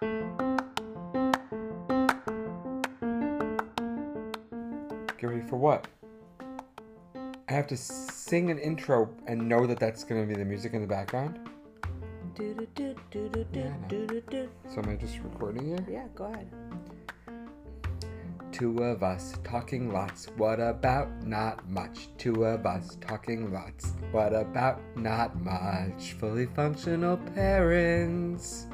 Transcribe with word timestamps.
Get 0.00 0.08
ready 5.22 5.42
for 5.46 5.56
what? 5.56 5.86
I 7.14 7.52
have 7.52 7.66
to 7.66 7.76
sing 7.76 8.50
an 8.50 8.58
intro 8.58 9.10
and 9.26 9.46
know 9.46 9.66
that 9.66 9.78
that's 9.78 10.02
going 10.04 10.26
to 10.26 10.26
be 10.26 10.38
the 10.38 10.46
music 10.46 10.72
in 10.72 10.80
the 10.80 10.86
background? 10.86 11.38
So 12.34 12.42
am 14.78 14.88
I 14.88 14.96
just 14.96 15.18
recording 15.18 15.66
here? 15.66 15.86
Yeah, 15.86 16.06
go 16.14 16.24
ahead. 16.24 16.48
Two 18.52 18.82
of 18.82 19.02
us 19.02 19.34
talking 19.44 19.92
lots. 19.92 20.28
What 20.38 20.60
about 20.60 21.26
not 21.26 21.68
much? 21.68 22.08
Two 22.16 22.44
of 22.46 22.64
us 22.64 22.96
talking 23.02 23.52
lots. 23.52 23.92
What 24.12 24.32
about 24.32 24.80
not 24.96 25.38
much? 25.38 26.14
Fully 26.14 26.46
functional 26.46 27.18
parents. 27.18 28.66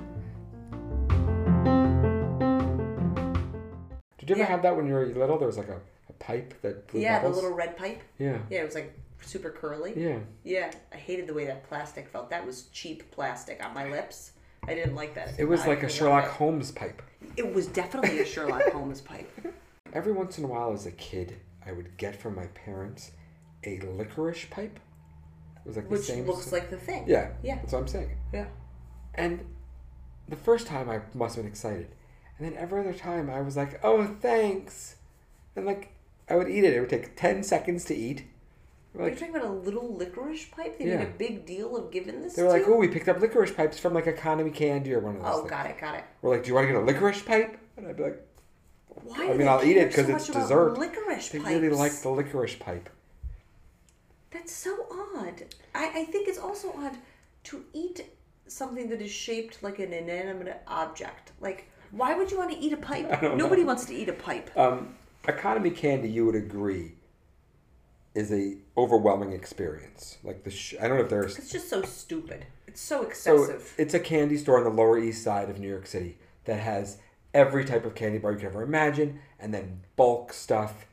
Did 4.27 4.37
you 4.37 4.43
ever 4.43 4.51
Yeah. 4.51 4.57
have 4.57 4.62
that 4.62 4.77
when 4.77 4.87
you 4.87 4.95
were 4.95 5.07
little? 5.07 5.39
There 5.39 5.47
was 5.47 5.57
like 5.59 5.69
a, 5.69 5.80
a 6.09 6.12
pipe 6.15 6.61
that 6.62 6.89
blew 6.89 7.01
Yeah, 7.01 7.21
the 7.23 7.29
little 7.29 7.55
red 7.55 7.77
pipe. 7.77 8.03
Yeah. 8.19 8.39
Yeah, 8.51 8.61
it 8.61 8.65
was 8.65 8.75
like 8.75 8.93
super 9.23 9.51
curly. 9.51 9.93
Yeah. 9.97 10.19
Yeah, 10.45 10.73
I 10.93 10.97
hated 10.97 11.27
the 11.27 11.35
way 11.35 11.47
that 11.47 11.69
plastic 11.69 12.09
felt. 12.09 12.30
That 12.30 12.45
was 12.45 12.65
cheap 12.73 13.11
plastic 13.12 13.65
on 13.65 13.73
my 13.73 13.89
lips. 13.89 14.33
I 14.66 14.75
didn't 14.75 14.97
like 14.97 15.15
that. 15.15 15.35
It 15.39 15.45
was 15.45 15.61
I 15.62 15.69
like 15.69 15.83
a 15.85 15.89
Sherlock 15.89 16.27
Holmes 16.27 16.73
pipe. 16.73 17.01
it. 17.23 17.45
It 17.47 17.55
was 17.55 17.66
definitely 17.69 18.19
a 18.19 18.25
Sherlock 18.27 18.65
Holmes 18.73 19.01
pipe. 19.01 19.30
Every 19.93 20.12
once 20.12 20.38
in 20.38 20.45
a 20.45 20.49
while, 20.49 20.73
as 20.73 20.87
a 20.87 20.91
kid, 20.93 21.37
I 21.65 21.71
would 21.73 21.97
get 21.97 22.16
from 22.21 22.35
my 22.35 22.47
parents 22.49 23.13
a 23.65 23.79
licorice 23.80 24.47
pipe. 24.51 24.79
It 25.65 25.69
was 25.69 25.77
like 25.77 25.88
Which 25.88 26.01
the 26.02 26.07
same. 26.15 26.27
looks 26.27 26.51
like 26.52 26.69
the 26.71 26.77
thing. 26.77 27.05
Yeah. 27.07 27.30
Yeah. 27.45 27.57
That's 27.57 27.73
what 27.73 27.79
I'm 27.80 27.88
saying. 27.88 28.11
Yeah. 28.33 28.47
And 29.15 29.45
the 30.29 30.37
first 30.37 30.66
time 30.66 30.91
I 30.91 31.01
must 31.15 31.37
have 31.37 31.45
been 31.45 31.51
excited. 31.51 31.88
And 32.38 32.46
then 32.46 32.56
every 32.58 32.80
other 32.80 32.92
time 32.92 33.30
I 33.30 33.40
was 33.40 33.56
like, 33.56 33.80
oh, 33.82 34.06
thanks. 34.20 34.96
And 35.54 35.65
like, 35.66 35.92
I 36.29 36.37
would 36.37 36.48
eat 36.48 36.65
it. 36.65 36.74
It 36.74 36.80
would 36.80 36.90
take 36.90 37.16
10 37.16 37.43
seconds 37.43 37.84
to 37.87 37.95
eat. 37.95 38.24
Are 38.95 39.02
you 39.02 39.10
Like, 39.10 39.18
talking 39.18 39.34
about 39.37 39.48
a 39.48 39.52
little 39.52 39.95
licorice 39.95 40.46
pipe? 40.51 40.78
They 40.78 40.87
Yeah. 40.87 40.98
made 40.98 41.06
a 41.09 41.10
big 41.10 41.46
deal 41.46 41.76
of 41.76 41.90
giving 41.90 42.23
this 42.23 42.34
they 42.34 42.43
were 42.43 42.48
to 42.48 42.54
like, 42.54 42.66
oh, 42.66 42.76
we 42.76 42.88
picked 42.88 43.09
up 43.09 43.20
licorice 43.20 43.52
pipes 43.54 43.78
from 43.78 43.95
like 43.95 44.06
Economy 44.06 44.51
Candy 44.51 44.93
or 44.95 45.01
one 45.01 45.16
of 45.16 45.23
those 45.23 45.32
Oh, 45.34 45.38
things. 45.40 45.51
got 45.51 45.66
it, 45.66 45.78
got 45.78 45.95
it. 45.96 46.04
We're 46.23 46.30
like, 46.30 46.45
do 46.45 46.48
you 46.48 46.54
want 46.54 46.66
to 46.68 46.73
get 46.73 46.82
a 46.82 46.84
licorice 46.84 47.23
pipe? 47.23 47.59
And 47.76 47.87
I'd 47.87 47.96
be 47.96 48.02
like, 48.04 48.23
Why 49.04 49.30
I 49.30 49.37
mean, 49.37 49.48
I'll 49.48 49.62
eat 49.65 49.76
it 49.76 49.88
because 49.88 50.06
so 50.06 50.15
it's 50.16 50.26
dessert. 50.28 50.78
Licorice 50.78 51.28
they 51.30 51.38
pipes. 51.38 51.50
really 51.50 51.68
like 51.76 51.93
the 52.00 52.09
licorice 52.09 52.56
pipe. 52.59 52.88
That's 54.30 54.52
so 54.52 54.87
odd. 54.90 55.45
I, 55.74 56.00
I 56.00 56.04
think 56.04 56.28
it's 56.28 56.38
also 56.38 56.73
odd 56.76 56.96
to 57.45 57.65
eat 57.73 58.04
something 58.46 58.88
that 58.88 59.00
is 59.02 59.10
shaped 59.10 59.62
like 59.62 59.78
an 59.78 59.93
inanimate 59.93 60.62
object. 60.66 61.32
Like, 61.40 61.68
why 61.90 62.15
would 62.15 62.30
you 62.30 62.38
want 62.38 62.51
to 62.52 62.59
eat 62.59 62.73
a 62.73 62.76
pipe? 62.76 63.23
Nobody 63.23 63.62
know. 63.62 63.68
wants 63.68 63.84
to 63.87 63.95
eat 63.95 64.09
a 64.09 64.12
pipe. 64.12 64.50
Um, 64.56 64.94
economy 65.28 65.70
candy, 65.70 66.09
you 66.09 66.26
would 66.26 66.34
agree, 66.34 66.93
is 68.15 68.32
a 68.32 68.56
overwhelming 68.76 69.32
experience. 69.32 70.19
Like 70.22 70.44
the, 70.44 70.50
sh- 70.50 70.75
I 70.81 70.88
don't 70.88 70.98
know 70.98 71.04
if 71.04 71.10
there's 71.10 71.38
It's 71.38 71.50
just 71.50 71.69
so 71.69 71.82
stupid. 71.82 72.47
It's 72.66 72.81
so 72.81 73.03
so 73.12 73.34
excessive. 73.44 73.75
it's 73.78 73.94
a 73.94 74.00
candy 74.00 74.37
store 74.37 74.59
on 74.59 74.65
the 74.65 74.70
Lower 74.70 74.98
East 74.98 75.22
Side 75.22 75.48
of 75.50 75.59
New 75.59 75.69
York 75.69 75.87
City 75.87 76.19
that 76.44 76.60
has 76.60 76.98
every 77.34 77.65
type 77.65 77.84
of 77.84 77.94
candy 77.94 78.19
bar 78.19 78.32
you 78.32 78.38
could 78.38 78.47
ever 78.47 78.62
imagine, 78.62 79.19
and 79.38 79.53
then 79.53 79.81
bulk 79.97 80.32
stuff. 80.32 80.87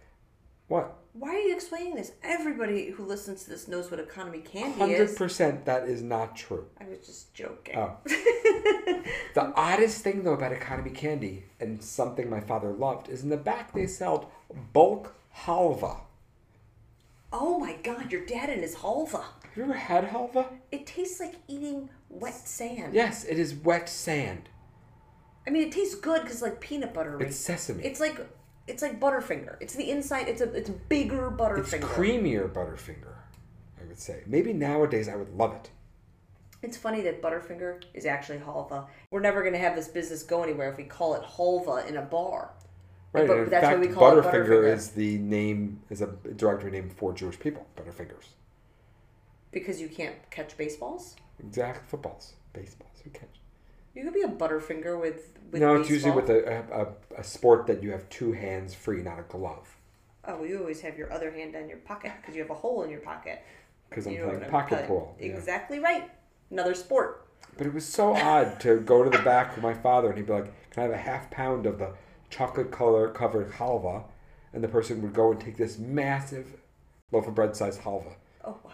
What? 0.68 0.96
Why 1.14 1.30
are 1.30 1.40
you 1.40 1.54
explaining 1.54 1.96
this? 1.96 2.12
Everybody 2.24 2.90
who 2.90 3.06
listens 3.06 3.44
to 3.44 3.50
this 3.52 3.68
knows 3.68 3.90
what 3.92 4.00
economy 4.00 4.40
candy 4.40 4.80
Hundred 4.80 5.10
is. 5.10 5.16
percent, 5.16 5.66
that 5.66 5.84
is 5.88 6.02
not 6.02 6.36
true. 6.36 6.66
I 6.80 6.86
was 6.86 7.06
just 7.06 7.34
joking. 7.34 7.78
Oh. 7.78 7.98
The 9.34 9.52
oddest 9.56 10.04
thing 10.04 10.24
though 10.24 10.34
about 10.34 10.52
economy 10.52 10.92
candy, 10.92 11.46
and 11.60 11.82
something 11.84 12.30
my 12.30 12.40
father 12.40 12.72
loved, 12.72 13.10
is 13.10 13.24
in 13.24 13.30
the 13.30 13.38
back 13.38 13.74
they 13.74 13.88
sell 13.88 14.32
bulk 14.74 15.16
halva. 15.36 16.02
Oh 17.32 17.58
my 17.58 17.76
god, 17.84 18.12
your 18.12 18.26
dad 18.26 18.50
and 18.50 18.62
his 18.62 18.76
halva. 18.76 19.24
Have 19.24 19.58
you 19.58 19.64
ever 19.64 19.74
had 19.74 20.10
halva? 20.10 20.46
It 20.72 20.86
tastes 20.86 21.20
like 21.20 21.34
eating 21.48 21.90
wet 22.10 22.36
sand. 22.48 22.94
Yes, 22.94 23.24
it 23.26 23.40
is 23.40 23.56
wet 23.56 23.90
sand. 23.90 24.50
I 25.48 25.50
mean, 25.50 25.68
it 25.68 25.72
tastes 25.72 25.96
good 25.96 26.22
because 26.22 26.42
like 26.44 26.60
peanut 26.62 26.94
butter. 26.94 27.20
It's 27.20 27.36
sesame. 27.36 27.84
It's 27.84 28.00
like 28.00 28.20
it's 28.68 28.82
like 28.82 29.00
Butterfinger. 29.00 29.58
It's 29.60 29.74
the 29.76 29.90
inside. 29.92 30.28
It's 30.28 30.42
a 30.42 30.52
it's 30.54 30.70
bigger 30.70 31.30
Butterfinger. 31.32 31.60
It's 31.60 31.74
creamier 31.74 32.50
Butterfinger, 32.52 33.16
I 33.82 33.86
would 33.88 34.00
say. 34.00 34.24
Maybe 34.26 34.54
nowadays 34.54 35.10
I 35.10 35.16
would 35.16 35.36
love 35.36 35.54
it. 35.54 35.70
It's 36.62 36.78
funny 36.78 37.02
that 37.02 37.22
Butterfinger 37.22 37.84
is 37.94 38.06
actually 38.06 38.40
halva. 38.40 38.88
We're 39.12 39.20
never 39.20 39.42
going 39.42 39.54
to 39.54 39.60
have 39.60 39.76
this 39.76 39.90
business 39.90 40.24
go 40.24 40.44
anywhere 40.44 40.72
if 40.72 40.78
we 40.78 40.86
call 40.86 41.14
it 41.16 41.24
halva 41.24 41.88
in 41.88 41.98
a 41.98 42.02
bar. 42.02 42.52
Right, 43.12 43.28
But 43.28 43.38
in 43.38 43.50
that's 43.50 43.66
why 43.66 43.76
we 43.76 43.88
call 43.90 44.18
it 44.18 44.24
Butterfinger, 44.24 44.48
Butterfinger. 44.48 44.74
is 44.74 44.90
the 44.92 45.18
name, 45.18 45.82
is 45.90 46.02
a 46.02 46.08
derogatory 46.36 46.72
name 46.72 46.90
for 46.90 47.12
Jewish 47.14 47.38
people. 47.38 47.66
Butterfingers. 47.76 48.30
Because 49.52 49.80
you 49.82 49.90
can't 49.90 50.16
catch 50.32 50.58
baseballs. 50.58 51.16
Exact 51.40 51.88
footballs, 51.90 52.34
baseballs. 52.54 53.02
Who 53.04 53.10
catch? 53.12 53.43
You 53.94 54.04
could 54.04 54.14
be 54.14 54.22
a 54.22 54.28
Butterfinger 54.28 55.00
with 55.00 55.34
with 55.52 55.62
no, 55.62 55.76
it's 55.76 55.90
usually 55.90 56.12
baseball. 56.20 56.36
with 56.36 56.48
a, 56.74 56.88
a, 57.16 57.20
a 57.22 57.24
sport 57.24 57.68
that 57.68 57.84
you 57.84 57.92
have 57.92 58.10
two 58.10 58.32
hands 58.32 58.74
free, 58.74 59.02
not 59.04 59.20
a 59.20 59.24
glove. 59.24 59.78
Oh, 60.26 60.38
well, 60.38 60.46
you 60.48 60.58
always 60.60 60.82
have 60.82 60.98
your 60.98 61.12
other 61.14 61.32
hand 61.32 61.54
in 61.54 61.68
your 61.70 61.78
pocket 61.80 62.12
because 62.22 62.34
you 62.36 62.42
have 62.42 62.50
a 62.50 62.56
hole 62.56 62.84
in 62.84 62.90
your 62.90 63.02
pocket. 63.02 63.44
Because 63.90 64.08
I'm 64.08 64.14
You 64.14 64.20
know 64.20 64.26
playing 64.26 64.40
what 64.40 64.46
I'm 64.46 64.52
pocket 64.52 64.70
playing. 64.76 64.88
pool. 64.88 65.16
yeah. 65.20 65.26
Exactly 65.28 65.80
right. 65.80 66.10
Another 66.50 66.74
sport. 66.74 67.28
But 67.58 67.68
it 67.68 67.74
was 67.74 67.86
so 67.86 68.16
odd 68.16 68.60
to 68.62 68.80
go 68.80 69.04
to 69.04 69.10
the 69.16 69.22
back 69.24 69.54
with 69.56 69.62
my 69.64 69.74
father 69.76 70.08
and 70.10 70.18
he'd 70.18 70.26
be 70.26 70.34
like, 70.34 70.52
Can 70.72 70.80
I 70.80 70.86
have 70.88 70.92
a 70.92 70.98
half 70.98 71.30
pound 71.30 71.66
of 71.68 71.78
the 71.78 71.94
chocolate 72.32 72.72
color 72.72 73.10
covered 73.10 73.52
halva? 73.52 74.06
And 74.54 74.64
the 74.64 74.68
person 74.68 75.02
would 75.04 75.14
go 75.14 75.32
and 75.32 75.40
take 75.40 75.58
this 75.58 75.78
massive 75.78 76.48
loaf 77.12 77.28
of 77.28 77.36
bread 77.36 77.56
sized 77.56 77.82
halva 77.82 78.14
Oh 78.44 78.58
wow. 78.64 78.72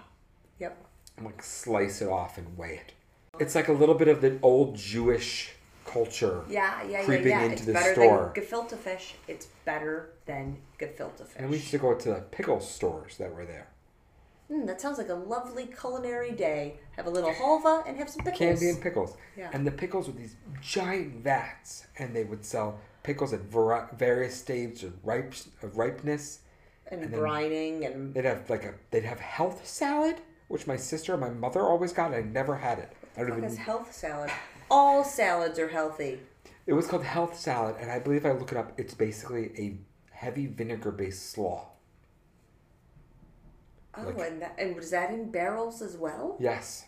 Yep. 0.59 0.85
and 1.17 1.25
like 1.25 1.43
slice 1.43 2.01
it 2.01 2.07
off 2.07 2.37
and 2.37 2.57
weigh 2.57 2.75
it. 2.85 2.93
It's 3.39 3.55
like 3.55 3.67
a 3.67 3.73
little 3.73 3.95
bit 3.95 4.07
of 4.07 4.21
the 4.21 4.39
old 4.41 4.75
Jewish 4.75 5.51
culture. 5.85 6.43
Yeah, 6.49 6.83
yeah, 6.83 7.03
Creeping 7.03 7.27
yeah, 7.29 7.39
yeah. 7.39 7.43
into 7.45 7.55
it's 7.57 7.65
the 7.65 7.73
better 7.73 7.93
store. 7.93 8.31
than 8.35 8.43
gefilte 8.43 8.77
fish. 8.77 9.15
It's 9.27 9.47
better 9.65 10.11
than 10.25 10.57
gefilte 10.79 11.17
fish. 11.25 11.35
And 11.37 11.49
we 11.49 11.57
used 11.57 11.71
to 11.71 11.77
go 11.77 11.93
to 11.95 12.09
the 12.09 12.21
pickle 12.31 12.59
stores 12.59 13.17
that 13.17 13.33
were 13.33 13.45
there. 13.45 13.67
Mm, 14.51 14.65
that 14.67 14.81
sounds 14.81 14.97
like 14.97 15.09
a 15.09 15.13
lovely 15.13 15.67
culinary 15.67 16.31
day. 16.31 16.75
Have 16.95 17.05
a 17.05 17.09
little 17.09 17.31
halva 17.31 17.87
and 17.87 17.95
have 17.97 18.09
some 18.09 18.23
pickles. 18.25 18.39
Candy 18.39 18.69
and 18.69 18.81
pickles. 18.81 19.15
Yeah. 19.37 19.49
And 19.53 19.65
the 19.65 19.71
pickles 19.71 20.07
were 20.07 20.13
these 20.13 20.35
giant 20.61 21.23
vats, 21.23 21.85
and 21.99 22.15
they 22.15 22.23
would 22.23 22.43
sell 22.43 22.79
pickles 23.03 23.31
at 23.31 23.41
vari- 23.41 23.87
various 23.95 24.35
stages 24.35 24.83
of, 24.85 24.93
ripe- 25.05 25.33
of 25.61 25.77
ripeness. 25.77 26.39
and, 26.91 27.03
and 27.03 27.13
brining 27.13 27.85
and 27.85 28.13
They'd 28.13 28.25
have 28.25 28.49
like 28.49 28.63
a 28.63 28.73
they'd 28.91 29.03
have 29.05 29.19
health 29.19 29.67
salad, 29.67 30.15
which 30.49 30.67
my 30.67 30.75
sister 30.75 31.13
and 31.13 31.21
my 31.21 31.29
mother 31.29 31.61
always 31.61 31.93
got. 31.93 32.13
And 32.13 32.15
I 32.15 32.27
never 32.27 32.57
had 32.57 32.79
it. 32.79 32.91
I 33.15 33.21
don't 33.21 33.37
even. 33.37 33.55
health 33.55 33.93
salad. 33.93 34.29
All 34.69 35.03
salads 35.03 35.57
are 35.57 35.69
healthy. 35.69 36.19
It 36.67 36.73
was 36.73 36.85
called 36.85 37.03
health 37.03 37.35
salad, 37.39 37.77
and 37.79 37.89
I 37.89 37.97
believe 37.97 38.25
if 38.25 38.31
I 38.31 38.37
look 38.37 38.51
it 38.51 38.57
up, 38.57 38.73
it's 38.77 38.93
basically 38.93 39.51
a 39.57 39.77
heavy 40.13 40.45
vinegar 40.45 40.91
based 40.91 41.31
slaw. 41.31 41.69
Oh, 43.97 44.03
Like- 44.03 44.19
and 44.31 44.41
that, 44.41 44.55
and 44.59 44.75
was 44.75 44.91
that 44.91 45.09
in 45.11 45.31
barrels 45.31 45.81
as 45.81 45.97
well? 45.97 46.37
Yes, 46.39 46.85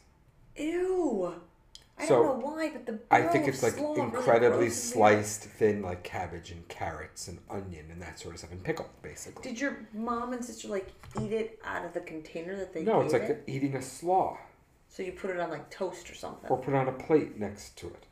Ew. 0.55 1.33
I 2.01 2.07
So, 2.07 2.23
don't 2.23 2.39
know 2.39 2.45
why, 2.45 2.69
but 2.72 2.85
the 2.85 3.00
I 3.12 3.22
think 3.23 3.47
it's 3.47 3.62
like 3.63 3.75
really 3.75 4.01
incredibly 4.01 4.66
grosses 4.67 4.91
sliced 4.94 5.44
thin, 5.44 5.81
like 5.81 6.03
cabbage 6.03 6.51
and 6.51 6.67
carrots 6.67 7.28
and 7.28 7.39
onion 7.50 7.88
and 7.91 8.01
that 8.01 8.19
sort 8.19 8.34
of 8.35 8.39
stuff, 8.39 8.51
and 8.51 8.63
pickled 8.63 8.89
basically. 9.01 9.44
Did 9.44 9.59
your 9.62 9.85
mom 9.94 10.34
and 10.34 10.44
sister 10.44 10.67
like 10.67 10.89
eat 11.22 11.31
it 11.31 11.59
out 11.63 11.85
of 11.85 11.94
the 11.94 12.00
container 12.01 12.56
that 12.57 12.73
they 12.73 12.84
No, 12.84 13.01
it's 13.01 13.13
like 13.13 13.23
it? 13.23 13.44
eating 13.47 13.75
a 13.75 13.81
slaw, 13.81 14.38
So 14.89 15.03
you 15.03 15.12
put 15.13 15.29
it 15.31 15.39
on 15.39 15.50
like 15.50 15.69
toast 15.69 16.09
or 16.09 16.16
something. 16.16 16.50
or 16.50 16.57
put 16.57 16.73
it 16.73 16.78
on 16.78 16.88
a 16.88 16.91
plate 16.94 17.39
next 17.39 17.78
to 17.78 17.88
it, 17.88 18.06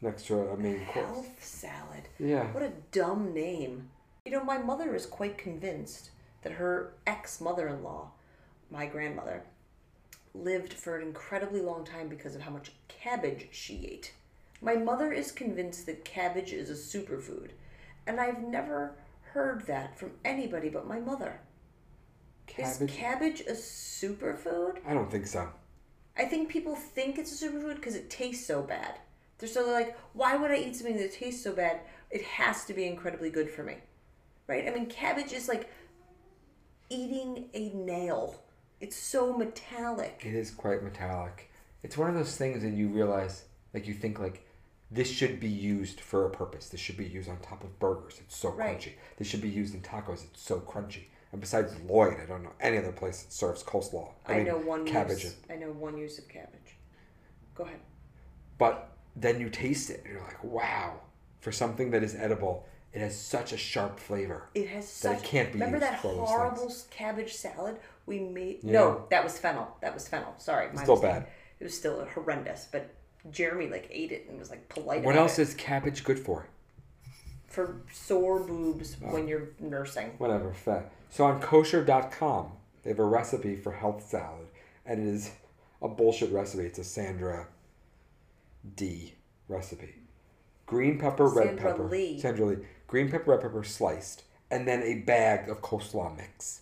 next 0.00 0.26
to 0.26 0.40
a 0.40 0.56
main 0.56 0.84
course. 0.86 1.06
Health 1.06 1.44
salad. 1.44 2.08
Yeah. 2.18 2.44
What 2.52 2.62
a 2.62 2.72
dumb 2.92 3.32
name. 3.34 3.90
You 4.24 4.32
know, 4.32 4.42
my 4.44 4.58
mother 4.58 4.94
is 4.94 5.06
quite 5.06 5.38
convinced 5.38 6.10
that 6.42 6.52
her 6.52 6.94
ex 7.06 7.40
mother 7.40 7.68
in 7.68 7.82
law, 7.82 8.10
my 8.70 8.86
grandmother, 8.86 9.44
lived 10.42 10.72
for 10.72 10.96
an 10.96 11.06
incredibly 11.06 11.60
long 11.60 11.84
time 11.84 12.08
because 12.08 12.34
of 12.34 12.42
how 12.42 12.50
much 12.50 12.72
cabbage 12.88 13.48
she 13.50 13.86
ate. 13.86 14.12
My 14.60 14.74
mother 14.74 15.12
is 15.12 15.32
convinced 15.32 15.86
that 15.86 16.04
cabbage 16.04 16.52
is 16.52 16.70
a 16.70 16.98
superfood, 16.98 17.50
and 18.06 18.20
I've 18.20 18.42
never 18.42 18.96
heard 19.32 19.66
that 19.66 19.98
from 19.98 20.12
anybody 20.24 20.68
but 20.68 20.86
my 20.86 20.98
mother. 20.98 21.40
Is 22.58 22.78
Cabbage? 22.78 22.94
cabbage 22.94 23.40
a 23.42 23.52
superfood? 23.52 24.78
I 24.86 24.94
don't 24.94 25.10
think 25.10 25.26
so. 25.26 25.48
I 26.16 26.24
think 26.24 26.48
people 26.48 26.74
think 26.74 27.18
it's 27.18 27.42
a 27.42 27.46
superfood 27.46 27.76
because 27.76 27.94
it 27.94 28.08
tastes 28.08 28.46
so 28.46 28.62
bad. 28.62 28.98
They're 29.38 29.48
so 29.48 29.70
like, 29.70 29.98
why 30.14 30.36
would 30.36 30.50
I 30.50 30.56
eat 30.56 30.76
something 30.76 30.96
that 30.96 31.12
tastes 31.12 31.42
so 31.44 31.52
bad? 31.52 31.80
It 32.10 32.22
has 32.22 32.64
to 32.66 32.72
be 32.72 32.86
incredibly 32.86 33.28
good 33.28 33.50
for 33.50 33.62
me, 33.62 33.76
right? 34.46 34.66
I 34.66 34.70
mean, 34.70 34.86
cabbage 34.86 35.32
is 35.32 35.48
like 35.48 35.68
eating 36.88 37.50
a 37.52 37.70
nail. 37.70 38.40
It's 38.80 38.96
so 38.96 39.36
metallic. 39.36 40.22
It 40.24 40.34
is 40.34 40.50
quite 40.50 40.82
metallic. 40.82 41.50
It's 41.82 41.96
one 41.96 42.08
of 42.08 42.14
those 42.14 42.36
things 42.36 42.62
that 42.62 42.72
you 42.72 42.88
realize, 42.88 43.44
like 43.72 43.86
you 43.86 43.94
think, 43.94 44.18
like 44.18 44.46
this 44.90 45.10
should 45.10 45.40
be 45.40 45.48
used 45.48 46.00
for 46.00 46.26
a 46.26 46.30
purpose. 46.30 46.68
This 46.68 46.80
should 46.80 46.96
be 46.96 47.06
used 47.06 47.28
on 47.28 47.38
top 47.38 47.64
of 47.64 47.78
burgers. 47.78 48.18
It's 48.20 48.36
so 48.36 48.50
Right. 48.50 48.78
crunchy. 48.78 48.92
This 49.16 49.26
should 49.26 49.40
be 49.40 49.48
used 49.48 49.74
in 49.74 49.80
tacos. 49.82 50.24
It's 50.24 50.42
so 50.42 50.60
crunchy. 50.60 51.04
And 51.32 51.40
besides 51.40 51.74
Lloyd, 51.80 52.18
I 52.22 52.26
don't 52.26 52.42
know 52.44 52.52
any 52.60 52.78
other 52.78 52.92
place 52.92 53.22
that 53.22 53.32
serves 53.32 53.62
coleslaw. 53.62 54.12
I, 54.26 54.36
mean, 54.36 54.46
know 54.46 54.58
one 54.58 54.86
cabbage. 54.86 55.24
use. 55.24 55.36
I 55.50 55.56
know 55.56 55.72
one 55.72 55.98
use 55.98 56.18
of 56.18 56.28
cabbage. 56.28 56.76
Go 57.54 57.64
ahead. 57.64 57.80
But 58.58 58.92
then 59.16 59.40
you 59.40 59.50
taste 59.50 59.90
it 59.90 60.02
and 60.04 60.14
you're 60.14 60.22
like, 60.22 60.42
wow, 60.44 61.00
for 61.40 61.50
something 61.50 61.90
that 61.90 62.02
is 62.02 62.14
edible, 62.14 62.66
it 62.92 63.00
has 63.00 63.18
such 63.18 63.52
a 63.52 63.56
sharp 63.56 63.98
flavor. 63.98 64.48
It 64.54 64.68
has 64.68 65.00
That 65.00 65.18
it 65.18 65.24
can't 65.24 65.48
be 65.52 65.58
remember 65.58 65.80
that 65.80 65.94
horrible 65.98 66.72
cabbage 66.90 67.34
salad 67.34 67.78
we 68.06 68.20
made? 68.20 68.60
Yeah. 68.62 68.72
No, 68.72 69.06
that 69.10 69.22
was 69.24 69.38
fennel. 69.38 69.68
That 69.80 69.92
was 69.94 70.08
fennel. 70.08 70.34
Sorry, 70.38 70.68
my 70.72 70.82
Still 70.82 70.96
mistake. 70.96 71.10
bad. 71.10 71.26
It 71.60 71.64
was 71.64 71.76
still 71.76 72.04
horrendous, 72.14 72.68
but 72.70 72.90
Jeremy 73.30 73.68
like 73.68 73.88
ate 73.90 74.12
it 74.12 74.26
and 74.28 74.38
was 74.38 74.50
like 74.50 74.68
polite. 74.68 75.02
What 75.02 75.16
else 75.16 75.38
it. 75.38 75.42
is 75.42 75.54
cabbage 75.54 76.04
good 76.04 76.18
for? 76.18 76.46
for 77.48 77.80
sore 77.90 78.40
boobs 78.40 78.96
Oh. 79.02 79.14
when 79.14 79.26
you're 79.26 79.48
nursing? 79.58 80.10
Whatever, 80.18 80.52
fat. 80.52 80.90
So 81.08 81.24
on 81.24 81.40
kosher.com, 81.40 82.52
they 82.82 82.90
have 82.90 82.98
a 82.98 83.04
recipe 83.04 83.56
for 83.56 83.72
health 83.72 84.06
salad, 84.06 84.48
and 84.84 85.00
it 85.00 85.06
is 85.06 85.30
a 85.80 85.88
bullshit 85.88 86.30
recipe. 86.32 86.64
It's 86.64 86.78
a 86.78 86.84
Sandra 86.84 87.46
D 88.74 89.14
recipe. 89.48 89.94
Green 90.66 90.98
pepper, 90.98 91.28
red 91.28 91.46
Sandra 91.48 91.70
pepper. 91.72 91.84
Lee. 91.84 92.20
Sandra 92.20 92.44
Lee. 92.46 92.56
Green 92.88 93.10
pepper, 93.10 93.30
red 93.30 93.40
pepper 93.40 93.64
sliced, 93.64 94.24
and 94.50 94.68
then 94.68 94.82
a 94.82 94.96
bag 94.96 95.48
of 95.48 95.62
coleslaw 95.62 96.14
mix. 96.14 96.60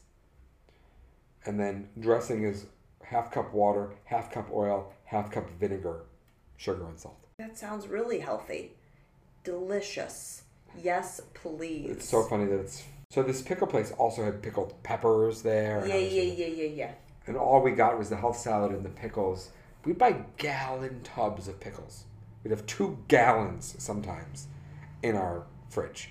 And 1.46 1.58
then 1.61 1.88
dressing 2.00 2.44
is 2.44 2.67
half 3.02 3.31
cup 3.31 3.52
water, 3.52 3.93
half 4.05 4.31
cup 4.31 4.49
oil, 4.52 4.93
half 5.05 5.31
cup 5.31 5.50
vinegar, 5.61 6.05
sugar, 6.56 6.87
and 6.87 6.99
salt. 6.99 7.17
That 7.38 7.58
sounds 7.58 7.88
really 7.88 8.20
healthy, 8.20 8.73
delicious. 9.43 10.43
Yes, 10.82 11.20
please. 11.35 11.91
It's 11.91 12.08
so 12.08 12.23
funny 12.23 12.46
that 12.46 12.58
it's. 12.61 12.85
So 13.11 13.23
this 13.23 13.43
pickle 13.43 13.67
place 13.67 13.93
also 13.93 14.25
had 14.25 14.43
pickled 14.43 14.82
peppers 14.82 15.43
there. 15.43 15.85
Yeah, 15.87 15.96
yeah, 15.96 16.23
yeah, 16.23 16.46
yeah, 16.46 16.69
yeah. 16.69 16.93
And 17.26 17.37
all 17.37 17.62
we 17.62 17.73
got 17.73 17.99
was 17.99 18.11
the 18.11 18.17
health 18.17 18.38
salad 18.38 18.73
and 18.73 18.85
the 18.85 18.91
pickles. 18.91 19.50
We'd 19.85 19.99
buy 19.99 20.25
gallon 20.37 21.00
tubs 21.02 21.46
of 21.46 21.61
pickles. 21.61 22.05
We'd 22.43 22.50
have 22.50 22.67
two 22.67 22.99
gallons 23.08 23.75
sometimes 23.79 24.49
in 25.02 25.17
our 25.17 25.44
fridge. 25.70 26.11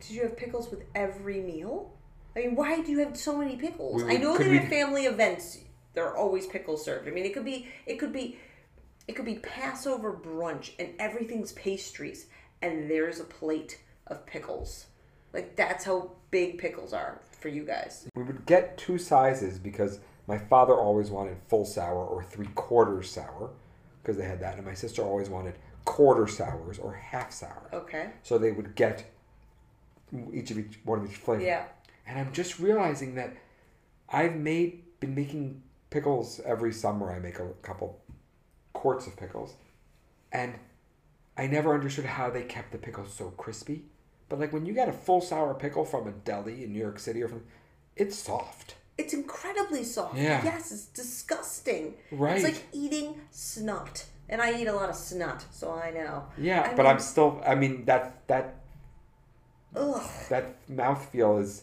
Did 0.00 0.10
you 0.10 0.22
have 0.22 0.36
pickles 0.36 0.70
with 0.70 0.84
every 0.94 1.40
meal? 1.40 1.92
I 2.36 2.40
mean, 2.40 2.54
why 2.54 2.80
do 2.80 2.90
you 2.90 3.00
have 3.00 3.16
so 3.16 3.36
many 3.36 3.56
pickles? 3.56 4.04
We 4.04 4.14
I 4.14 4.16
know 4.16 4.36
that 4.38 4.46
we- 4.46 4.58
at 4.58 4.68
family 4.68 5.06
events 5.06 5.58
there 5.94 6.06
are 6.06 6.16
always 6.16 6.46
pickles 6.46 6.84
served. 6.84 7.08
I 7.08 7.10
mean, 7.10 7.24
it 7.24 7.34
could 7.34 7.44
be, 7.44 7.66
it 7.86 7.98
could 7.98 8.12
be, 8.12 8.38
it 9.08 9.16
could 9.16 9.24
be 9.24 9.36
Passover 9.36 10.12
brunch 10.12 10.70
and 10.78 10.90
everything's 10.98 11.52
pastries, 11.52 12.26
and 12.62 12.88
there's 12.88 13.18
a 13.18 13.24
plate 13.24 13.80
of 14.06 14.24
pickles. 14.26 14.86
Like 15.32 15.56
that's 15.56 15.84
how 15.84 16.12
big 16.30 16.58
pickles 16.58 16.92
are 16.92 17.20
for 17.40 17.48
you 17.48 17.64
guys. 17.64 18.06
We 18.14 18.22
would 18.22 18.46
get 18.46 18.76
two 18.78 18.98
sizes 18.98 19.58
because 19.58 20.00
my 20.26 20.38
father 20.38 20.74
always 20.74 21.10
wanted 21.10 21.38
full 21.48 21.64
sour 21.64 22.04
or 22.04 22.22
three 22.22 22.48
quarters 22.54 23.10
sour 23.10 23.50
because 24.02 24.16
they 24.16 24.24
had 24.24 24.40
that, 24.40 24.56
and 24.56 24.66
my 24.66 24.74
sister 24.74 25.02
always 25.02 25.28
wanted 25.28 25.54
quarter 25.84 26.26
sours 26.26 26.78
or 26.78 26.94
half 26.94 27.32
sour. 27.32 27.68
Okay. 27.72 28.10
So 28.22 28.38
they 28.38 28.52
would 28.52 28.74
get 28.74 29.10
each 30.32 30.50
of 30.50 30.58
each 30.58 30.78
one 30.84 31.00
of 31.00 31.10
each 31.10 31.16
flavor. 31.16 31.42
Yeah. 31.42 31.64
And 32.10 32.18
I'm 32.18 32.32
just 32.32 32.58
realizing 32.58 33.14
that 33.14 33.36
I've 34.08 34.34
made 34.34 34.82
been 34.98 35.14
making 35.14 35.62
pickles 35.90 36.40
every 36.44 36.72
summer. 36.72 37.12
I 37.12 37.20
make 37.20 37.38
a 37.38 37.46
couple 37.62 38.00
quarts 38.72 39.06
of 39.06 39.16
pickles, 39.16 39.54
and 40.32 40.54
I 41.38 41.46
never 41.46 41.72
understood 41.72 42.04
how 42.06 42.28
they 42.28 42.42
kept 42.42 42.72
the 42.72 42.78
pickles 42.78 43.14
so 43.14 43.30
crispy. 43.36 43.84
But 44.28 44.40
like 44.40 44.52
when 44.52 44.66
you 44.66 44.72
get 44.74 44.88
a 44.88 44.92
full 44.92 45.20
sour 45.20 45.54
pickle 45.54 45.84
from 45.84 46.08
a 46.08 46.10
deli 46.10 46.64
in 46.64 46.72
New 46.72 46.80
York 46.80 46.98
City 46.98 47.22
or 47.22 47.28
from, 47.28 47.44
it's 47.94 48.16
soft. 48.18 48.74
It's 48.98 49.14
incredibly 49.14 49.84
soft. 49.84 50.16
Yeah. 50.16 50.44
Yes, 50.44 50.72
it's 50.72 50.86
disgusting. 50.86 51.94
Right. 52.10 52.34
It's 52.36 52.44
like 52.44 52.64
eating 52.72 53.20
snot. 53.30 54.04
And 54.28 54.42
I 54.42 54.60
eat 54.60 54.66
a 54.66 54.72
lot 54.72 54.88
of 54.90 54.96
snot, 54.96 55.44
so 55.52 55.72
I 55.72 55.90
know. 55.92 56.24
Yeah, 56.36 56.62
I 56.62 56.74
but 56.74 56.82
mean- 56.82 56.86
I'm 56.86 56.98
still. 56.98 57.40
I 57.46 57.54
mean 57.54 57.84
that 57.84 58.26
that 58.26 58.56
Ugh. 59.76 60.02
that 60.28 60.68
mouthfeel 60.68 61.40
is 61.40 61.62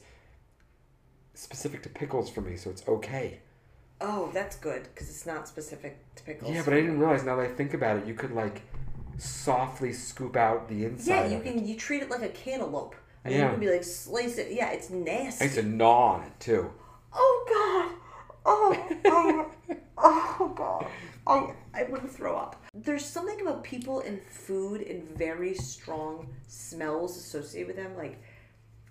specific 1.37 1.83
to 1.83 1.89
pickles 1.89 2.29
for 2.29 2.41
me, 2.41 2.55
so 2.57 2.69
it's 2.69 2.87
okay. 2.87 3.39
Oh, 3.99 4.29
that's 4.33 4.55
good 4.55 4.83
because 4.83 5.09
it's 5.09 5.25
not 5.25 5.47
specific 5.47 5.97
to 6.15 6.23
pickles. 6.23 6.53
Yeah, 6.53 6.61
but 6.63 6.73
I 6.73 6.77
didn't 6.81 6.99
realize 6.99 7.23
now 7.23 7.35
that 7.37 7.45
I 7.45 7.53
think 7.53 7.73
about 7.73 7.97
it, 7.97 8.05
you 8.05 8.13
could 8.13 8.31
like 8.31 8.61
softly 9.17 9.93
scoop 9.93 10.35
out 10.35 10.67
the 10.69 10.85
inside. 10.85 11.31
Yeah, 11.31 11.37
you 11.37 11.41
can. 11.43 11.67
You 11.67 11.75
treat 11.75 12.03
it 12.03 12.09
like 12.11 12.21
a 12.21 12.29
cantaloupe. 12.29 12.95
I 13.25 13.29
mean, 13.29 13.37
Yeah. 13.39 13.45
you 13.45 13.51
can 13.51 13.59
be 13.59 13.69
like 13.71 13.83
slice 13.83 14.37
it. 14.37 14.51
Yeah, 14.51 14.71
it's 14.71 14.91
I 14.91 14.95
nasty. 14.95 15.45
used 15.45 15.55
to 15.57 15.63
gnaw 15.63 16.13
on 16.15 16.23
it 16.23 16.39
too. 16.39 16.71
Oh 17.13 17.45
God. 17.49 17.95
Oh. 18.45 18.97
Oh. 19.05 19.51
oh 19.97 20.53
God. 20.55 20.85
Oh, 21.25 21.53
I 21.73 21.83
want 21.83 22.03
to 22.03 22.07
throw 22.07 22.37
up. 22.37 22.61
There's 22.73 23.03
something 23.05 23.41
about 23.41 23.63
people 23.63 23.99
and 24.01 24.21
food 24.23 24.81
and 24.81 25.03
very 25.17 25.53
strong 25.55 26.29
smells 26.47 27.17
associated 27.17 27.67
with 27.67 27.75
them. 27.75 27.97
Like, 27.97 28.21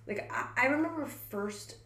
like 0.07 0.31
I, 0.31 0.65
I 0.65 0.67
remember 0.67 1.07
first 1.07 1.77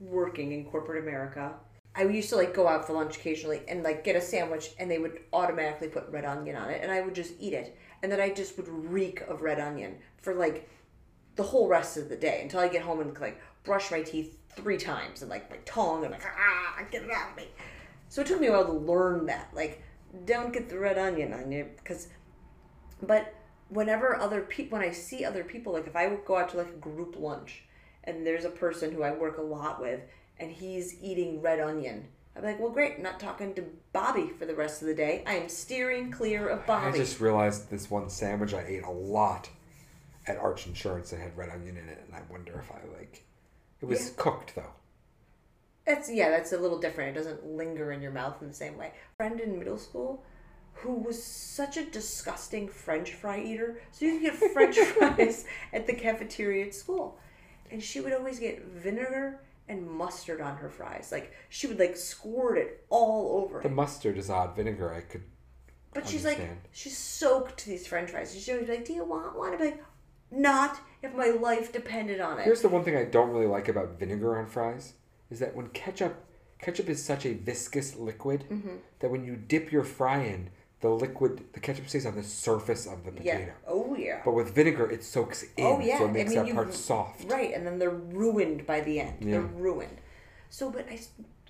working 0.00 0.52
in 0.52 0.64
corporate 0.64 1.02
America. 1.02 1.54
I 1.94 2.04
used 2.04 2.28
to 2.30 2.36
like 2.36 2.54
go 2.54 2.68
out 2.68 2.86
for 2.86 2.92
lunch 2.92 3.16
occasionally 3.16 3.62
and 3.66 3.82
like 3.82 4.04
get 4.04 4.14
a 4.14 4.20
sandwich 4.20 4.70
and 4.78 4.90
they 4.90 4.98
would 4.98 5.20
automatically 5.32 5.88
put 5.88 6.08
red 6.10 6.24
onion 6.24 6.54
on 6.56 6.70
it 6.70 6.80
and 6.82 6.92
I 6.92 7.00
would 7.00 7.14
just 7.14 7.32
eat 7.40 7.52
it 7.52 7.76
and 8.02 8.12
then 8.12 8.20
I 8.20 8.30
just 8.30 8.56
would 8.56 8.68
reek 8.68 9.22
of 9.22 9.42
red 9.42 9.58
onion 9.58 9.96
for 10.18 10.34
like 10.34 10.68
the 11.34 11.42
whole 11.42 11.68
rest 11.68 11.96
of 11.96 12.08
the 12.08 12.16
day 12.16 12.40
until 12.42 12.60
I 12.60 12.68
get 12.68 12.82
home 12.82 13.00
and 13.00 13.18
like 13.20 13.40
brush 13.64 13.90
my 13.90 14.02
teeth 14.02 14.38
three 14.50 14.76
times 14.76 15.22
and 15.22 15.30
like 15.30 15.50
my 15.50 15.56
tongue 15.64 16.04
and 16.04 16.12
like 16.12 16.22
ah 16.24 16.82
get 16.90 17.02
it 17.02 17.10
out 17.10 17.30
of 17.30 17.36
me. 17.36 17.48
So 18.08 18.20
it 18.20 18.26
took 18.26 18.40
me 18.40 18.46
a 18.46 18.52
while 18.52 18.66
to 18.66 18.72
learn 18.72 19.26
that 19.26 19.50
like 19.52 19.82
don't 20.24 20.52
get 20.52 20.68
the 20.68 20.78
red 20.78 20.98
onion 20.98 21.32
on 21.32 21.50
you 21.50 21.68
because 21.76 22.08
but 23.02 23.34
whenever 23.68 24.16
other 24.16 24.42
people 24.42 24.78
when 24.78 24.88
I 24.88 24.92
see 24.92 25.24
other 25.24 25.44
people 25.44 25.72
like 25.72 25.86
if 25.86 25.96
I 25.96 26.06
would 26.06 26.24
go 26.24 26.36
out 26.36 26.50
to 26.50 26.58
like 26.58 26.68
a 26.68 26.78
group 26.78 27.16
lunch 27.18 27.64
and 28.04 28.26
there's 28.26 28.44
a 28.44 28.50
person 28.50 28.92
who 28.92 29.02
I 29.02 29.12
work 29.12 29.38
a 29.38 29.42
lot 29.42 29.80
with 29.80 30.00
and 30.38 30.50
he's 30.50 31.02
eating 31.02 31.40
red 31.42 31.60
onion. 31.60 32.06
I'm 32.36 32.44
like, 32.44 32.60
well, 32.60 32.70
great. 32.70 32.94
I'm 32.96 33.02
not 33.02 33.18
talking 33.18 33.54
to 33.54 33.64
Bobby 33.92 34.30
for 34.38 34.46
the 34.46 34.54
rest 34.54 34.80
of 34.80 34.86
the 34.88 34.94
day. 34.94 35.24
I 35.26 35.34
am 35.34 35.48
steering 35.48 36.12
clear 36.12 36.48
of 36.48 36.64
Bobby. 36.66 36.86
I 36.86 36.96
just 36.96 37.20
realized 37.20 37.68
this 37.70 37.90
one 37.90 38.08
sandwich 38.08 38.54
I 38.54 38.62
ate 38.62 38.84
a 38.84 38.90
lot 38.90 39.48
at 40.28 40.36
Arch 40.36 40.66
Insurance 40.68 41.10
that 41.10 41.18
had 41.18 41.36
red 41.36 41.48
onion 41.48 41.76
in 41.76 41.88
it, 41.88 42.00
and 42.06 42.14
I 42.14 42.20
wonder 42.30 42.56
if 42.60 42.70
I 42.70 42.96
like. 42.96 43.24
It 43.80 43.86
was 43.86 44.08
Yeah. 44.08 44.12
cooked 44.22 44.54
though. 44.54 44.72
That's 45.84 46.12
yeah, 46.12 46.30
that's 46.30 46.52
a 46.52 46.58
little 46.58 46.78
different. 46.78 47.16
It 47.16 47.18
doesn't 47.18 47.44
linger 47.46 47.90
in 47.92 48.02
your 48.02 48.12
mouth 48.12 48.40
in 48.42 48.48
the 48.48 48.54
same 48.54 48.76
way. 48.76 48.92
Friend 49.16 49.40
in 49.40 49.58
middle 49.58 49.78
school 49.78 50.22
who 50.74 50.92
was 50.94 51.20
such 51.20 51.76
a 51.76 51.84
disgusting 51.84 52.68
French 52.68 53.14
fry 53.14 53.40
eater. 53.40 53.80
So 53.90 54.04
you 54.04 54.12
can 54.12 54.22
get 54.22 54.52
French 54.52 54.78
fries 54.96 55.44
at 55.72 55.88
the 55.88 55.94
cafeteria 55.94 56.66
at 56.66 56.74
school. 56.74 57.18
And 57.70 57.82
she 57.82 58.00
would 58.00 58.12
always 58.12 58.38
get 58.38 58.64
vinegar 58.64 59.40
and 59.68 59.86
mustard 59.88 60.40
on 60.40 60.56
her 60.56 60.68
fries. 60.70 61.10
Like 61.12 61.32
she 61.48 61.66
would 61.66 61.78
like 61.78 61.96
squirt 61.96 62.58
it 62.58 62.84
all 62.90 63.42
over. 63.44 63.60
The 63.60 63.68
it. 63.68 63.72
mustard 63.74 64.16
is 64.18 64.30
odd. 64.30 64.56
Vinegar, 64.56 64.92
I 64.92 65.00
could. 65.02 65.22
But 65.94 66.06
she's 66.08 66.24
like 66.24 66.34
understand. 66.36 66.60
she's 66.70 66.96
soaked 66.96 67.64
these 67.66 67.86
French 67.86 68.10
fries. 68.10 68.32
She's 68.34 68.48
always 68.48 68.68
like, 68.68 68.84
Do 68.84 68.92
you 68.92 69.04
want 69.04 69.36
one? 69.36 69.52
I'm 69.54 69.60
like, 69.60 69.82
not 70.30 70.80
if 71.02 71.14
my 71.14 71.28
life 71.30 71.72
depended 71.72 72.20
on 72.20 72.38
it. 72.38 72.44
Here's 72.44 72.60
the 72.62 72.68
one 72.68 72.84
thing 72.84 72.96
I 72.96 73.04
don't 73.04 73.30
really 73.30 73.46
like 73.46 73.68
about 73.68 73.98
vinegar 73.98 74.38
on 74.38 74.46
fries 74.46 74.94
is 75.30 75.38
that 75.40 75.54
when 75.56 75.68
ketchup, 75.68 76.24
ketchup 76.60 76.88
is 76.88 77.02
such 77.04 77.24
a 77.26 77.34
viscous 77.34 77.96
liquid 77.96 78.44
Mm-hmm. 78.50 78.76
that 79.00 79.10
when 79.10 79.24
you 79.24 79.36
dip 79.36 79.70
your 79.72 79.84
fry 79.84 80.22
in, 80.22 80.50
the 80.80 80.88
liquid, 80.88 81.44
the 81.52 81.60
ketchup 81.60 81.88
stays 81.88 82.06
on 82.06 82.14
the 82.14 82.22
surface 82.22 82.86
of 82.86 83.04
the 83.04 83.10
potato. 83.10 83.38
yeah. 83.38 83.50
Oh 83.66 83.96
yeah. 83.96 84.20
But 84.24 84.32
with 84.32 84.54
vinegar, 84.54 84.90
it 84.90 85.02
soaks 85.02 85.44
oh, 85.44 85.48
in, 85.56 85.66
Oh 85.66 85.80
yeah, 85.84 85.98
so 85.98 86.04
it 86.06 86.12
makes 86.12 86.32
I 86.32 86.34
mean, 86.34 86.38
that 86.38 86.48
you- 86.48 86.54
part 86.54 86.74
soft. 86.74 87.30
Right, 87.30 87.52
and 87.52 87.66
then 87.66 87.78
they're 87.78 87.90
ruined 87.90 88.66
by 88.66 88.80
the 88.80 89.00
end. 89.00 89.16
Yeah. 89.20 89.32
They're 89.32 89.40
ruined. 89.42 89.98
So, 90.50 90.70
but 90.70 90.86
I 90.88 91.00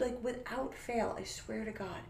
like 0.00 0.22
without 0.22 0.74
fail, 0.74 1.14
I 1.18 1.24
swear 1.24 1.64
to 1.64 1.70
God, 1.72 2.00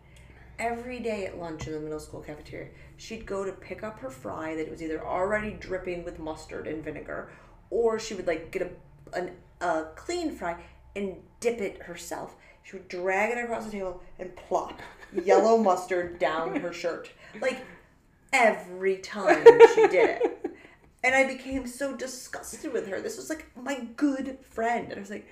every 0.58 1.00
day 1.00 1.26
at 1.26 1.38
lunch 1.38 1.66
in 1.66 1.72
the 1.72 1.80
middle 1.80 2.00
school 2.00 2.20
cafeteria, 2.20 2.68
she'd 2.96 3.26
go 3.26 3.44
to 3.44 3.52
pick 3.52 3.82
up 3.82 3.98
her 4.00 4.10
fry 4.10 4.54
that 4.56 4.70
was 4.70 4.82
either 4.82 5.04
already 5.04 5.52
dripping 5.52 6.04
with 6.04 6.18
mustard 6.18 6.66
and 6.66 6.84
vinegar, 6.84 7.30
or 7.70 7.98
she 7.98 8.14
would 8.14 8.26
like 8.26 8.50
get 8.50 8.62
a 8.62 9.18
an, 9.18 9.32
a 9.60 9.86
clean 9.96 10.30
fry 10.30 10.56
and 10.94 11.16
dip 11.40 11.60
it 11.60 11.82
herself. 11.82 12.36
She 12.68 12.76
would 12.76 12.88
drag 12.88 13.30
it 13.30 13.42
across 13.42 13.64
the 13.64 13.70
table 13.70 14.02
and 14.18 14.34
plop 14.36 14.78
yellow 15.24 15.56
mustard 15.62 16.18
down 16.18 16.56
her 16.56 16.72
shirt, 16.72 17.10
like 17.40 17.64
every 18.30 18.98
time 18.98 19.42
she 19.74 19.86
did 19.88 20.20
it. 20.22 20.34
And 21.04 21.14
I 21.14 21.28
became 21.28 21.68
so 21.68 21.94
disgusted 21.94 22.72
with 22.72 22.88
her. 22.88 23.00
This 23.00 23.16
was 23.16 23.30
like 23.30 23.46
my 23.54 23.86
good 23.94 24.36
friend. 24.42 24.86
And 24.88 24.96
I 24.96 25.00
was 25.00 25.10
like, 25.10 25.28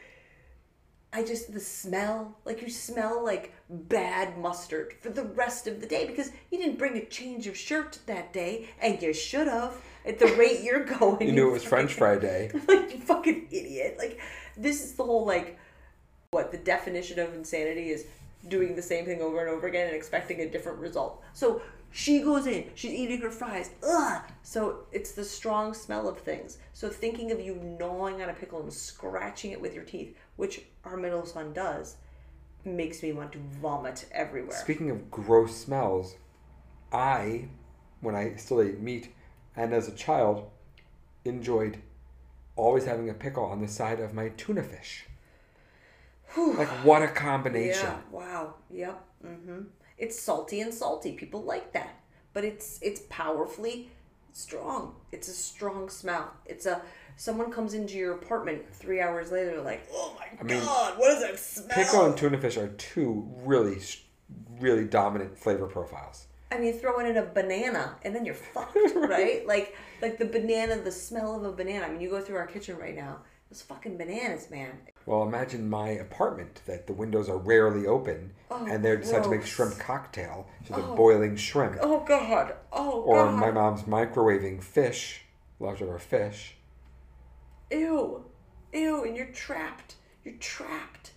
I 1.12 1.24
just 1.24 1.52
the 1.52 1.58
smell, 1.58 2.38
like 2.44 2.62
you 2.62 2.70
smell 2.70 3.24
like 3.24 3.52
bad 3.68 4.38
mustard 4.38 4.94
for 5.00 5.10
the 5.10 5.24
rest 5.24 5.66
of 5.66 5.80
the 5.80 5.86
day 5.88 6.06
because 6.06 6.30
you 6.52 6.58
didn't 6.58 6.78
bring 6.78 6.96
a 6.96 7.04
change 7.04 7.48
of 7.48 7.56
shirt 7.56 7.98
that 8.06 8.32
day, 8.32 8.68
and 8.80 9.02
you 9.02 9.12
should 9.12 9.48
have. 9.48 9.76
At 10.06 10.20
the 10.20 10.28
rate 10.36 10.60
you're 10.62 10.84
going, 10.84 11.26
You 11.26 11.32
knew 11.32 11.48
it 11.48 11.52
was 11.52 11.64
French 11.64 11.94
fry 11.94 12.16
day. 12.16 12.52
like 12.68 12.94
you 12.94 13.00
fucking 13.00 13.48
idiot. 13.50 13.96
Like 13.98 14.20
this 14.56 14.84
is 14.84 14.94
the 14.94 15.02
whole 15.02 15.26
like 15.26 15.58
what 16.30 16.52
the 16.52 16.58
definition 16.58 17.18
of 17.18 17.34
insanity 17.34 17.90
is 17.90 18.06
doing 18.48 18.76
the 18.76 18.82
same 18.82 19.04
thing 19.04 19.20
over 19.20 19.40
and 19.40 19.48
over 19.48 19.66
again 19.66 19.86
and 19.86 19.96
expecting 19.96 20.40
a 20.40 20.48
different 20.48 20.78
result. 20.78 21.22
So 21.32 21.62
she 21.90 22.20
goes 22.20 22.46
in, 22.46 22.66
she's 22.74 22.92
eating 22.92 23.20
her 23.22 23.30
fries. 23.30 23.70
Ugh. 23.86 24.22
So 24.42 24.80
it's 24.92 25.12
the 25.12 25.24
strong 25.24 25.74
smell 25.74 26.08
of 26.08 26.18
things. 26.18 26.58
So 26.72 26.88
thinking 26.88 27.32
of 27.32 27.40
you 27.40 27.54
gnawing 27.54 28.22
on 28.22 28.28
a 28.28 28.34
pickle 28.34 28.60
and 28.60 28.72
scratching 28.72 29.52
it 29.52 29.60
with 29.60 29.74
your 29.74 29.84
teeth, 29.84 30.16
which 30.36 30.62
our 30.84 30.96
middle 30.96 31.24
son 31.26 31.52
does, 31.52 31.96
makes 32.64 33.02
me 33.02 33.12
want 33.12 33.32
to 33.32 33.38
vomit 33.60 34.06
everywhere. 34.12 34.56
Speaking 34.56 34.90
of 34.90 35.10
gross 35.10 35.56
smells, 35.56 36.16
I, 36.92 37.48
when 38.00 38.14
I 38.14 38.36
still 38.36 38.60
ate 38.60 38.80
meat, 38.80 39.14
and 39.56 39.72
as 39.72 39.88
a 39.88 39.92
child, 39.92 40.50
enjoyed 41.24 41.78
always 42.56 42.84
having 42.84 43.08
a 43.08 43.14
pickle 43.14 43.44
on 43.44 43.60
the 43.60 43.68
side 43.68 44.00
of 44.00 44.14
my 44.14 44.28
tuna 44.30 44.62
fish. 44.62 45.06
Like 46.36 46.68
what 46.84 47.02
a 47.02 47.08
combination! 47.08 47.86
Yeah. 47.86 47.98
Wow. 48.10 48.54
Yep. 48.70 49.04
Mm-hmm. 49.24 49.60
It's 49.98 50.20
salty 50.20 50.60
and 50.60 50.72
salty. 50.72 51.12
People 51.12 51.42
like 51.42 51.72
that, 51.72 52.00
but 52.32 52.44
it's 52.44 52.78
it's 52.82 53.02
powerfully 53.08 53.90
strong. 54.32 54.94
It's 55.12 55.28
a 55.28 55.32
strong 55.32 55.88
smell. 55.88 56.32
It's 56.44 56.66
a 56.66 56.82
someone 57.16 57.50
comes 57.50 57.74
into 57.74 57.96
your 57.96 58.14
apartment 58.14 58.62
three 58.72 59.00
hours 59.00 59.32
later, 59.32 59.60
like, 59.62 59.86
oh 59.92 60.16
my 60.18 60.42
mean, 60.42 60.60
god, 60.60 60.98
what 60.98 61.12
is 61.12 61.22
that 61.22 61.38
smell? 61.38 61.68
Pickle 61.74 62.06
and 62.06 62.16
tuna 62.16 62.38
fish 62.38 62.56
are 62.56 62.68
two 62.68 63.28
really, 63.42 63.78
really 64.60 64.84
dominant 64.84 65.36
flavor 65.36 65.66
profiles. 65.66 66.26
I 66.52 66.58
mean, 66.58 66.74
throw 66.74 67.00
in 67.00 67.16
a 67.16 67.22
banana 67.22 67.96
and 68.02 68.14
then 68.14 68.24
you're 68.24 68.34
fucked, 68.34 68.76
right? 68.94 69.46
Like, 69.46 69.74
like 70.00 70.18
the 70.18 70.26
banana, 70.26 70.76
the 70.76 70.92
smell 70.92 71.34
of 71.34 71.44
a 71.44 71.52
banana. 71.52 71.86
I 71.86 71.90
mean, 71.90 72.00
you 72.00 72.08
go 72.08 72.20
through 72.20 72.36
our 72.36 72.46
kitchen 72.46 72.78
right 72.78 72.94
now. 72.94 73.18
Those 73.50 73.62
fucking 73.62 73.96
bananas, 73.96 74.50
man. 74.50 74.72
Well, 75.06 75.22
imagine 75.22 75.70
my 75.70 75.90
apartment 75.90 76.62
that 76.66 76.88
the 76.88 76.92
windows 76.92 77.28
are 77.28 77.38
rarely 77.38 77.86
open, 77.86 78.32
Oh, 78.50 78.66
and 78.66 78.84
they 78.84 78.96
decide 78.96 79.22
to 79.22 79.30
make 79.30 79.46
shrimp 79.46 79.78
cocktail, 79.78 80.48
so 80.66 80.74
oh. 80.74 80.80
they're 80.80 80.96
boiling 80.96 81.36
shrimp. 81.36 81.76
Oh 81.80 82.00
god. 82.06 82.54
Oh 82.72 83.02
Or 83.02 83.26
god. 83.26 83.38
my 83.38 83.50
mom's 83.52 83.82
microwaving 83.84 84.62
fish, 84.62 85.22
leftover 85.60 85.98
fish. 86.00 86.56
Ew. 87.70 88.24
Ew, 88.72 89.04
and 89.04 89.16
you're 89.16 89.26
trapped. 89.26 89.94
You're 90.24 90.34
trapped. 90.38 91.12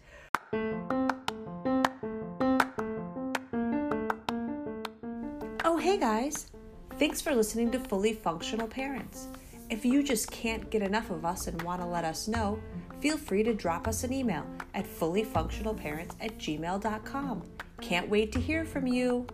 Oh, 5.66 5.78
hey 5.80 5.98
guys. 5.98 6.48
Thanks 6.98 7.22
for 7.22 7.34
listening 7.34 7.72
to 7.72 7.80
Fully 7.80 8.14
Functional 8.14 8.68
Parents. 8.68 9.28
If 9.70 9.86
you 9.86 10.04
just 10.04 10.32
can't 10.32 10.70
get 10.70 10.82
enough 10.82 11.10
of 11.12 11.26
us 11.26 11.48
and 11.48 11.62
want 11.62 11.82
to 11.82 11.88
let 11.88 12.04
us 12.06 12.28
know, 12.28 12.60
feel 13.02 13.18
free 13.18 13.44
to 13.44 13.54
drop 13.54 13.88
us 13.88 14.04
an 14.04 14.14
email 14.14 14.46
at 14.74 14.86
fullyfunctionalparents 14.86 16.16
at 16.22 16.38
gmail.com. 16.38 17.44
Can't 17.82 18.10
wait 18.10 18.32
to 18.34 18.40
hear 18.40 18.66
from 18.66 18.88
you. 18.88 19.26